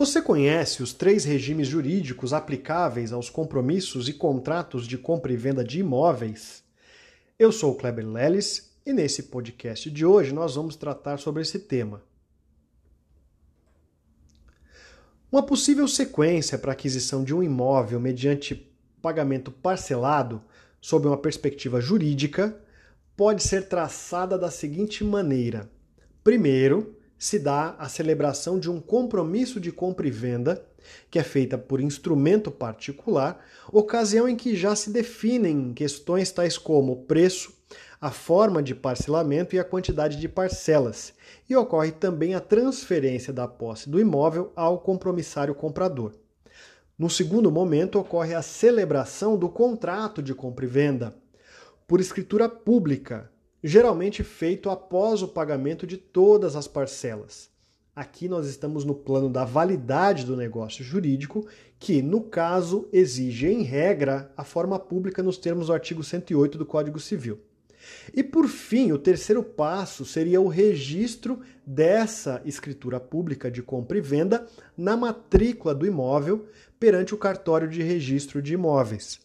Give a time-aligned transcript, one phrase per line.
[0.00, 5.62] Você conhece os três regimes jurídicos aplicáveis aos compromissos e contratos de compra e venda
[5.62, 6.64] de imóveis?
[7.38, 11.58] Eu sou o Kleber Leles e nesse podcast de hoje nós vamos tratar sobre esse
[11.58, 12.02] tema.
[15.30, 18.72] Uma possível sequência para aquisição de um imóvel mediante
[19.02, 20.42] pagamento parcelado,
[20.80, 22.58] sob uma perspectiva jurídica,
[23.14, 25.70] pode ser traçada da seguinte maneira:
[26.24, 30.64] primeiro, se dá a celebração de um compromisso de compra e venda,
[31.10, 36.94] que é feita por instrumento particular, ocasião em que já se definem questões tais como
[36.94, 37.52] o preço,
[38.00, 41.12] a forma de parcelamento e a quantidade de parcelas,
[41.46, 46.14] e ocorre também a transferência da posse do imóvel ao compromissário comprador.
[46.98, 51.14] No segundo momento, ocorre a celebração do contrato de compra e venda,
[51.86, 53.30] por escritura pública,
[53.62, 57.50] geralmente feito após o pagamento de todas as parcelas.
[57.94, 61.46] Aqui nós estamos no plano da validade do negócio jurídico,
[61.78, 66.64] que, no caso, exige, em regra, a forma pública nos termos do artigo 108 do
[66.64, 67.40] Código Civil.
[68.14, 74.00] E por fim, o terceiro passo seria o registro dessa escritura pública de compra e
[74.00, 76.46] venda na matrícula do imóvel
[76.78, 79.20] perante o cartório de registro de imóveis.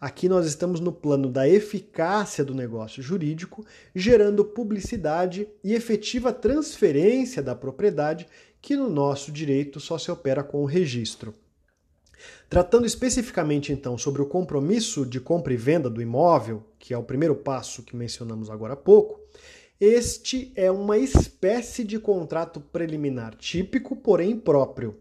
[0.00, 7.42] Aqui nós estamos no plano da eficácia do negócio jurídico, gerando publicidade e efetiva transferência
[7.42, 8.26] da propriedade,
[8.62, 11.34] que no nosso direito só se opera com o registro.
[12.48, 17.04] Tratando especificamente então sobre o compromisso de compra e venda do imóvel, que é o
[17.04, 19.20] primeiro passo que mencionamos agora há pouco,
[19.78, 24.96] este é uma espécie de contrato preliminar típico, porém próprio.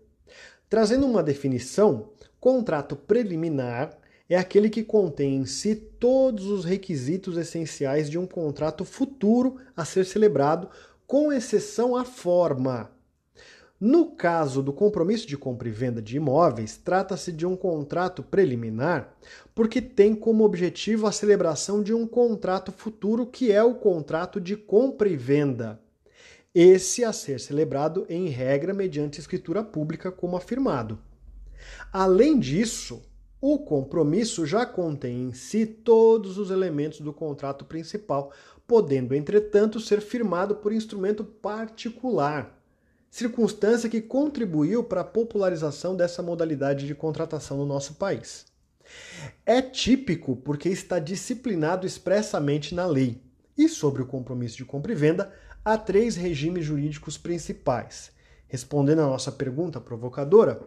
[0.70, 3.98] Trazendo uma definição, contrato preliminar
[4.30, 9.84] é aquele que contém em si todos os requisitos essenciais de um contrato futuro a
[9.84, 10.70] ser celebrado,
[11.08, 12.92] com exceção à forma.
[13.80, 19.18] No caso do compromisso de compra e venda de imóveis, trata-se de um contrato preliminar,
[19.56, 24.56] porque tem como objetivo a celebração de um contrato futuro, que é o contrato de
[24.56, 25.82] compra e venda.
[26.54, 31.00] Esse a ser celebrado em regra mediante escritura pública, como afirmado.
[31.92, 33.02] Além disso,
[33.42, 38.34] o compromisso já contém em si todos os elementos do contrato principal,
[38.68, 42.62] podendo, entretanto, ser firmado por instrumento particular,
[43.10, 48.46] circunstância que contribuiu para a popularização dessa modalidade de contratação no nosso país.
[49.46, 53.22] É típico porque está disciplinado expressamente na lei.
[53.58, 55.34] E sobre o compromisso de compra e venda,
[55.64, 58.12] há três regimes jurídicos principais.
[58.48, 60.62] Respondendo à nossa pergunta provocadora,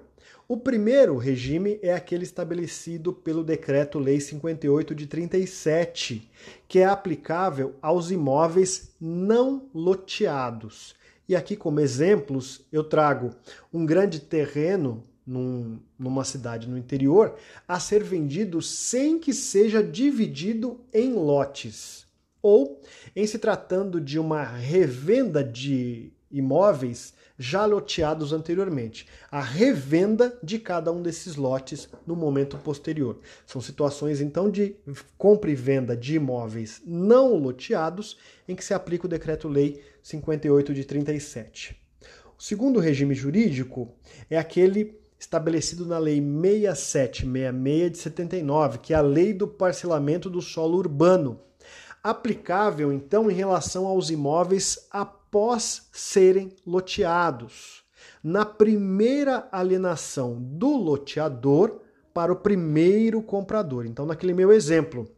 [0.52, 6.30] o primeiro regime é aquele estabelecido pelo Decreto-Lei 58 de 37,
[6.68, 10.94] que é aplicável aos imóveis não loteados.
[11.26, 13.30] E aqui, como exemplos, eu trago
[13.72, 17.34] um grande terreno num, numa cidade no interior
[17.66, 22.04] a ser vendido sem que seja dividido em lotes.
[22.42, 22.78] Ou,
[23.16, 29.06] em se tratando de uma revenda de imóveis já loteados anteriormente.
[29.28, 33.18] A revenda de cada um desses lotes no momento posterior.
[33.44, 34.76] São situações então de
[35.18, 38.16] compra e venda de imóveis não loteados
[38.46, 41.76] em que se aplica o decreto-lei 58 de 37.
[42.38, 43.92] O segundo regime jurídico
[44.30, 50.40] é aquele estabelecido na Lei 6766 de 79, que é a Lei do Parcelamento do
[50.40, 51.40] Solo Urbano,
[52.02, 54.86] aplicável então em relação aos imóveis
[55.92, 57.82] serem loteados.
[58.22, 61.80] Na primeira alienação do loteador
[62.12, 63.86] para o primeiro comprador.
[63.86, 65.08] Então, naquele meu exemplo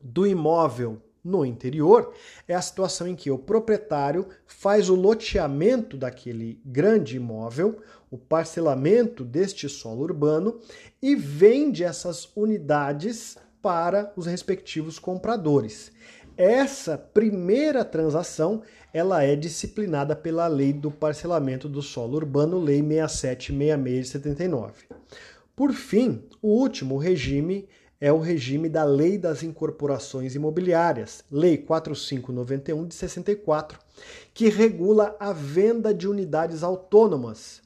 [0.00, 2.14] do imóvel no interior,
[2.48, 9.24] é a situação em que o proprietário faz o loteamento daquele grande imóvel, o parcelamento
[9.24, 10.58] deste solo urbano
[11.02, 15.92] e vende essas unidades para os respectivos compradores.
[16.36, 24.06] Essa primeira transação, ela é disciplinada pela Lei do Parcelamento do Solo Urbano, Lei 6766
[24.06, 24.72] de 79.
[25.54, 27.68] Por fim, o último regime
[28.00, 33.78] é o regime da Lei das Incorporações Imobiliárias, Lei 4591 de 64,
[34.32, 37.60] que regula a venda de unidades autônomas.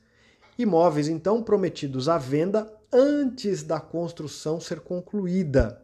[0.59, 5.81] Imóveis, então, prometidos à venda antes da construção ser concluída.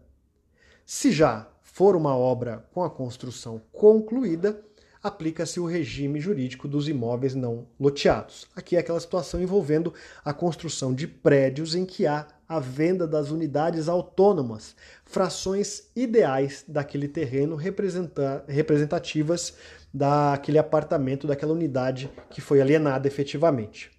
[0.85, 4.61] Se já for uma obra com a construção concluída,
[5.03, 8.47] aplica-se o regime jurídico dos imóveis não loteados.
[8.55, 9.95] Aqui é aquela situação envolvendo
[10.25, 14.75] a construção de prédios em que há a venda das unidades autônomas,
[15.05, 19.55] frações ideais daquele terreno representativas
[19.95, 23.91] daquele apartamento, daquela unidade que foi alienada efetivamente.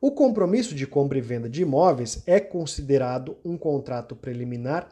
[0.00, 4.88] O compromisso de compra e venda de imóveis é considerado um contrato preliminar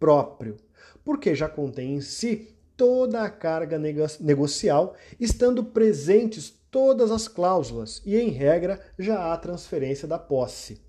[0.00, 0.56] impróprio,
[1.04, 3.78] porque já contém em si toda a carga
[4.18, 10.80] negocial, estando presentes todas as cláusulas e, em regra, já há transferência da posse.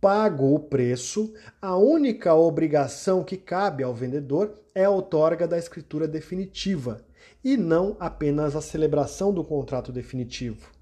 [0.00, 1.32] Pago o preço,
[1.62, 7.04] a única obrigação que cabe ao vendedor é a outorga da escritura definitiva
[7.44, 10.75] e não apenas a celebração do contrato definitivo.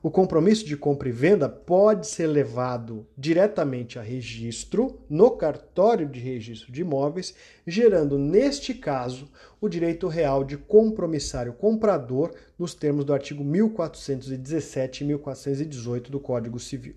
[0.00, 6.20] O compromisso de compra e venda pode ser levado diretamente a registro no cartório de
[6.20, 7.34] registro de imóveis,
[7.66, 9.28] gerando, neste caso,
[9.60, 16.60] o direito real de compromissário comprador nos termos do artigo 1417 e 1418 do Código
[16.60, 16.94] Civil.